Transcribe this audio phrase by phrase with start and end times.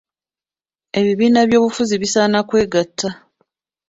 [0.99, 3.07] Ebibiina by’ebyobufuzi bisaana kwegatta.